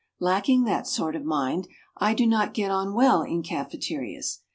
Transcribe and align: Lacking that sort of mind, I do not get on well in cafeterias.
Lacking 0.19 0.63
that 0.63 0.87
sort 0.87 1.15
of 1.15 1.23
mind, 1.23 1.67
I 1.95 2.15
do 2.15 2.25
not 2.25 2.55
get 2.55 2.71
on 2.71 2.95
well 2.95 3.21
in 3.21 3.43
cafeterias. 3.43 4.39